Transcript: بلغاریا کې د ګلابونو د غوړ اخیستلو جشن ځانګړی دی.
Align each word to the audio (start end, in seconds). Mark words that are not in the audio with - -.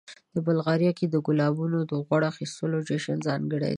بلغاریا 0.45 0.91
کې 0.97 1.05
د 1.09 1.15
ګلابونو 1.27 1.79
د 1.91 1.93
غوړ 2.05 2.21
اخیستلو 2.31 2.77
جشن 2.87 3.17
ځانګړی 3.27 3.63
دی. 3.67 3.69